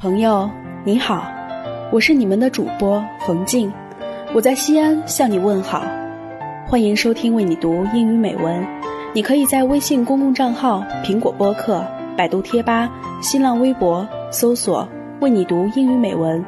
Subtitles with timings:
[0.00, 0.50] 朋友，
[0.82, 1.30] 你好，
[1.92, 3.70] 我是你们的主播冯静，
[4.32, 5.84] 我在西安向你问好，
[6.66, 8.66] 欢迎收听为你读英语美文。
[9.12, 11.84] 你可以在微信公共账号、苹果播客、
[12.16, 12.88] 百度贴吧、
[13.20, 14.88] 新浪微博搜索
[15.20, 16.42] “为你读英语美文”，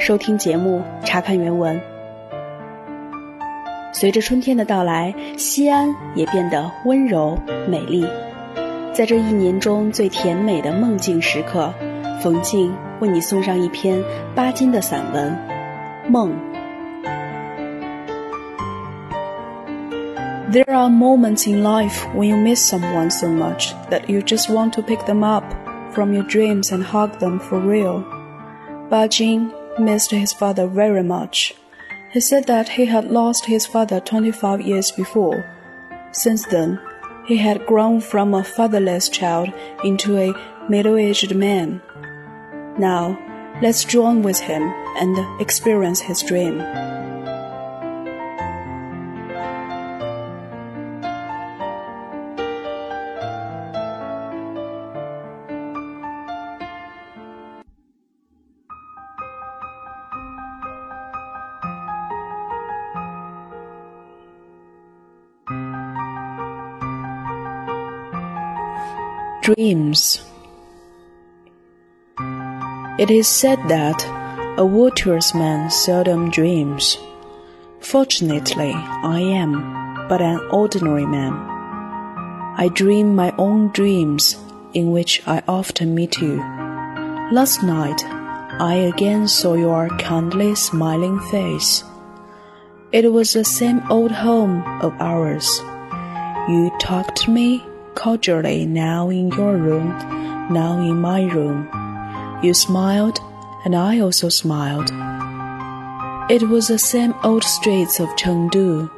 [0.00, 1.78] 收听节目，查看原文。
[3.92, 7.36] 随着春天的到来，西安也变得温柔
[7.68, 8.06] 美丽。
[8.94, 11.74] 在这一年中最甜美的梦境时刻，
[12.22, 14.03] 冯静为你送上一篇
[14.35, 15.37] 巴金的散文《
[16.09, 16.31] 梦》。
[20.51, 24.81] There are moments in life when you miss someone so much that you just want to
[24.81, 25.43] pick them up
[25.93, 28.03] from your dreams and hug them for real.
[28.89, 31.53] Ba Jin missed his father very much.
[32.11, 35.45] He said that he had lost his father 25 years before.
[36.11, 36.79] Since then,
[37.27, 40.33] he had grown from a fatherless child into a
[40.67, 41.79] middle aged man.
[42.78, 43.16] Now,
[43.62, 44.62] let's join with him
[44.98, 46.60] and experience his dream.
[69.42, 70.24] Dreams
[72.96, 74.06] It is said that
[74.56, 76.96] a virtuous man seldom dreams.
[77.80, 81.32] Fortunately, I am but an ordinary man.
[82.56, 84.36] I dream my own dreams
[84.74, 86.36] in which I often meet you.
[87.32, 88.04] Last night,
[88.60, 91.82] I again saw your kindly smiling face.
[92.92, 95.48] It was the same old home of ours.
[96.48, 97.60] You talked to me
[97.96, 99.88] cordially now in your room,
[100.48, 101.83] now in my room.
[102.44, 103.20] You smiled,
[103.64, 104.90] and I also smiled.
[106.30, 108.90] It was the same old streets of Chengdu.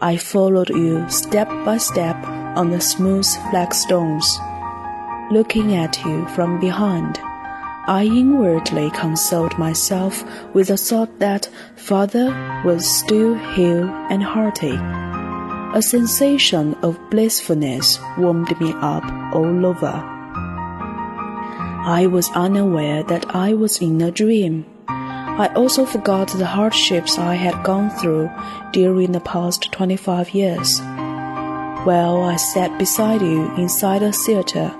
[0.00, 2.16] I followed you step by step
[2.56, 4.26] on the smooth flagstones.
[5.30, 7.20] Looking at you from behind,
[7.86, 12.34] I inwardly consoled myself with the thought that father
[12.64, 14.76] was still hale and hearty.
[15.78, 20.19] A sensation of blissfulness warmed me up all over.
[21.82, 24.66] I was unaware that I was in a dream.
[24.86, 28.30] I also forgot the hardships I had gone through
[28.72, 30.78] during the past 25 years.
[30.78, 34.74] While I sat beside you inside a theater,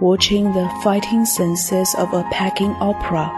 [0.00, 3.32] watching the fighting senses of a Peking opera,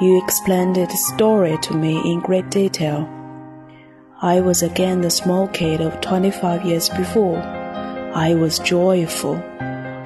[0.00, 3.08] you explained the story to me in great detail.
[4.22, 7.38] I was again the small kid of 25 years before.
[7.38, 9.42] I was joyful.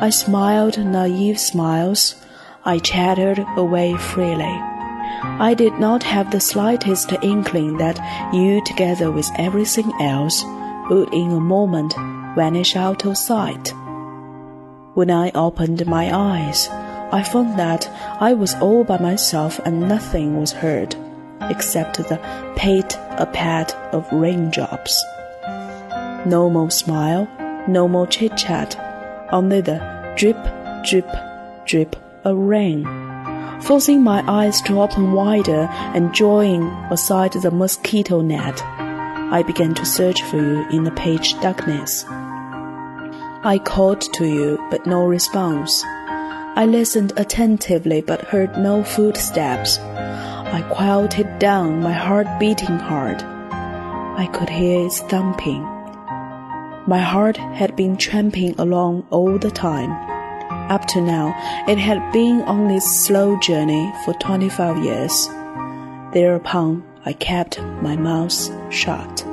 [0.00, 2.16] I smiled naive smiles.
[2.64, 4.60] I chattered away freely.
[5.22, 7.98] I did not have the slightest inkling that
[8.34, 10.44] you, together with everything else,
[10.90, 11.94] would in a moment
[12.34, 13.72] vanish out of sight.
[14.94, 16.68] When I opened my eyes,
[17.12, 17.88] I found that
[18.20, 20.96] I was all by myself and nothing was heard
[21.42, 22.18] except the
[22.56, 25.02] pate a pat of raindrops.
[26.26, 27.28] No more smile,
[27.68, 28.76] no more chit chat,
[29.34, 29.78] only the
[30.16, 30.38] drip,
[30.84, 31.08] drip,
[31.66, 32.84] drip of rain.
[33.62, 39.84] Forcing my eyes to open wider and drawing aside the mosquito net, I began to
[39.84, 42.04] search for you in the page darkness.
[42.08, 45.82] I called to you, but no response.
[46.56, 49.78] I listened attentively, but heard no footsteps.
[49.78, 53.20] I quieted down my heart beating hard.
[54.16, 55.73] I could hear its thumping.
[56.86, 59.90] My heart had been tramping along all the time.
[60.70, 61.34] Up to now,
[61.66, 65.28] it had been on its slow journey for 25 years.
[66.12, 69.24] Thereupon, I kept my mouth shut.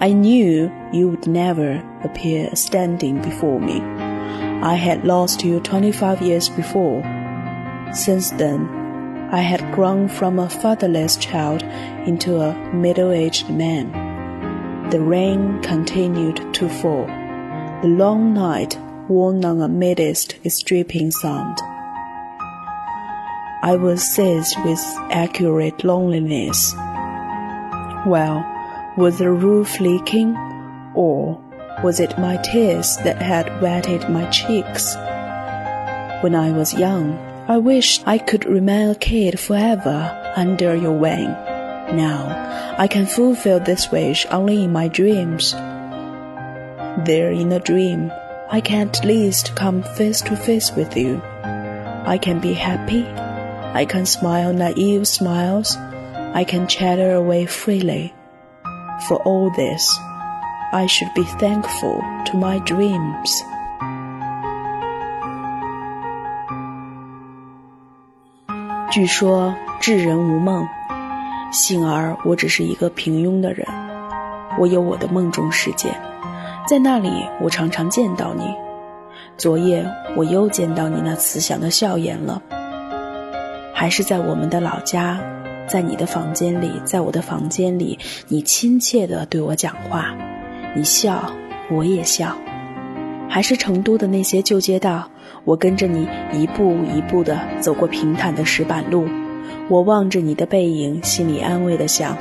[0.00, 3.80] I knew you would never appear standing before me.
[3.80, 7.02] I had lost you 25 years before.
[7.92, 8.68] Since then,
[9.30, 11.62] I had grown from a fatherless child
[12.06, 14.03] into a middle aged man.
[14.90, 17.06] The rain continued to fall.
[17.82, 18.78] The long night
[19.08, 21.58] wore on amidst its dripping sound.
[23.62, 26.74] I was seized with accurate loneliness.
[28.06, 28.44] Well,
[28.96, 30.36] was the roof leaking,
[30.94, 31.40] or
[31.82, 34.94] was it my tears that had wetted my cheeks?
[36.22, 41.34] When I was young, I wished I could remain a kid forever under your wing.
[41.93, 45.53] Now, I can fulfill this wish only in my dreams.
[47.05, 48.11] There in a dream,
[48.49, 51.21] I can at least come face to face with you.
[51.43, 53.05] I can be happy
[53.71, 55.77] I can smile naive smiles.
[56.33, 58.15] I can chatter away freely.
[59.07, 59.87] For all this,
[60.73, 63.29] I should be thankful to my dreams.
[68.91, 70.67] 据说智人无梦，
[71.54, 73.64] 幸而我只是一个平庸的人。
[74.58, 75.88] 我有我的梦中世界，
[76.68, 77.10] 在那里
[77.40, 78.44] 我常常见到你。
[79.36, 82.42] 昨夜我又见到你那慈祥的笑颜了，
[83.72, 85.20] 还是在我们的老家，
[85.68, 90.12] 在你的房间里，在我的房间里，你亲切地对我讲话，
[90.74, 91.32] 你笑，
[91.70, 92.36] 我也笑。
[93.28, 95.08] 还是成都的那些旧街道，
[95.44, 99.08] 我跟着你一步一步地走过平坦的石板路，
[99.70, 102.16] 我望着你的背影，心里安慰地想：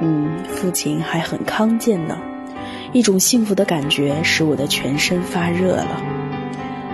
[0.00, 2.18] 嗯，父亲还很康健呢。
[2.92, 6.02] 一种幸福的感觉使我的全身发热了。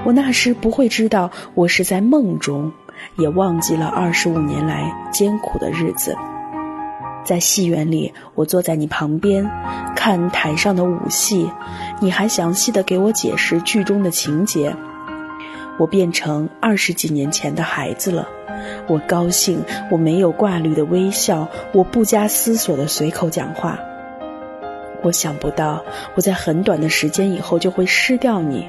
[0.04, 2.72] 我那时不会知道，我是在梦中，
[3.16, 6.14] 也忘记了二十五年来艰苦的日子。
[7.24, 9.50] 在戏园里，我坐在你旁边，
[9.96, 11.50] 看台上的舞戏，
[12.00, 14.76] 你还详细的给我解释剧中的情节。
[15.78, 18.28] 我变成二十几年前的孩子了，
[18.86, 23.78] 我高兴，我没有挂虑的微笑，我不加思索的随口讲话。
[25.02, 25.84] 我想不到，
[26.16, 28.66] 我在很短的时间以后就会失掉你，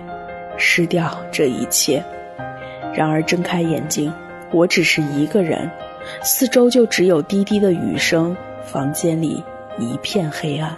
[0.57, 2.03] 失掉这一切。
[2.93, 4.13] 然而睁开眼睛，
[4.51, 5.69] 我只是一个人，
[6.21, 8.37] 四周就只有滴滴的雨声。
[8.63, 9.43] 房间里
[9.79, 10.77] 一片黑暗，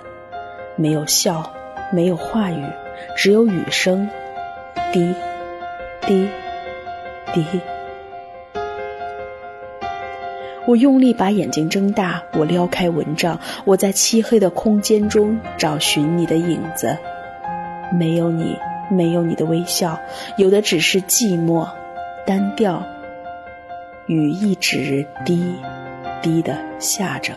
[0.78, 1.52] 没有笑，
[1.92, 2.64] 没有话语，
[3.18, 4.10] 只有雨声，
[4.94, 5.14] 滴，
[6.02, 6.28] 滴，
[7.34, 7.46] 滴。
[10.68, 16.98] 我用力把眼睛睁大，我撩开蚊帐，我在漆黑的空间中找寻你的影子。
[17.92, 18.58] 没有你，
[18.90, 20.00] 没有你的微笑，
[20.38, 21.68] 有的只是寂寞，
[22.26, 22.84] 单调。
[24.08, 25.56] 雨一直滴，
[26.22, 27.34] 滴的下着。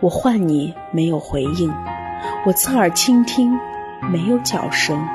[0.00, 1.70] 我唤你，没有回应；
[2.44, 3.58] 我侧耳倾听，
[4.10, 5.06] 没有脚声。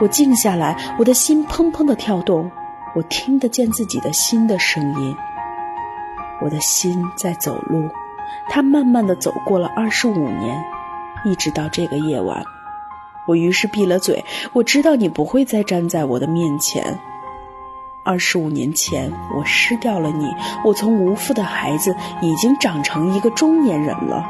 [0.00, 2.50] 我静下来，我的心砰砰的跳动，
[2.94, 5.16] 我听得见自己的心的声音。
[6.40, 7.88] 我的心在走路，
[8.48, 10.64] 它慢慢的走过了二十五年，
[11.24, 12.42] 一直到这个夜晚。
[13.26, 14.24] 我于是闭了嘴。
[14.52, 16.98] 我知道你不会再站在我的面前。
[18.04, 20.28] 二十五年前，我失掉了你。
[20.64, 24.26] 我从无父的孩子，已经长成一个中年人了。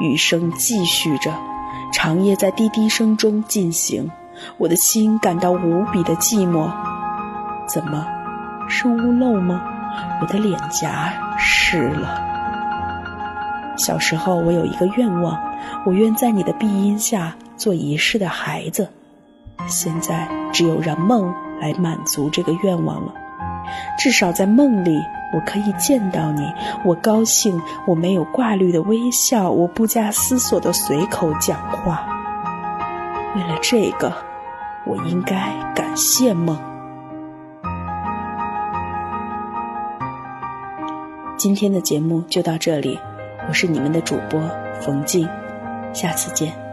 [0.00, 1.30] 雨声继续着，
[1.92, 4.10] 长夜在滴滴声中进行。
[4.56, 6.70] 我的心感到无比的寂寞。
[7.66, 8.06] 怎么，
[8.68, 9.62] 是屋漏吗？
[10.20, 12.20] 我的脸颊湿了。
[13.76, 15.38] 小时候，我有一个愿望，
[15.84, 18.88] 我愿在你的庇荫下做一世的孩子。
[19.66, 21.34] 现在，只有让梦。
[21.60, 23.12] 来满足这个愿望了，
[23.98, 24.96] 至少在梦里，
[25.32, 26.52] 我可以见到你。
[26.84, 32.06] 我高兴，我没有挂虑的微笑，我不加思索的随口讲话。
[33.36, 34.12] 为了这个，
[34.86, 36.58] 我应该感谢梦。
[41.36, 42.98] 今天的节目就到这里，
[43.48, 44.40] 我是你们的主播
[44.80, 45.28] 冯静，
[45.92, 46.67] 下次见。